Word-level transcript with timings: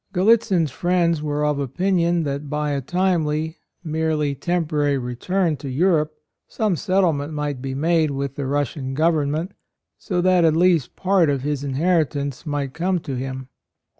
Gallitzin's 0.15 0.71
friends 0.71 1.21
were 1.21 1.45
of 1.45 1.59
opinion 1.59 2.23
that 2.23 2.49
by 2.49 2.71
a 2.71 2.81
timely, 2.81 3.59
merely 3.83 4.33
temporary 4.33 4.97
return 4.97 5.57
to 5.57 5.71
Em 5.71 5.93
ope, 5.93 6.15
some 6.47 6.75
settlement 6.75 7.33
might 7.33 7.61
be 7.61 7.75
made 7.75 8.09
with 8.09 8.33
the 8.33 8.47
Russian 8.47 8.95
government 8.95 9.51
so 9.99 10.19
that 10.19 10.43
at 10.43 10.55
least 10.55 10.95
part 10.95 11.29
of 11.29 11.43
his 11.43 11.63
inheritance 11.63 12.47
might 12.47 12.73
come 12.73 12.97
to 13.01 13.13
him. 13.13 13.47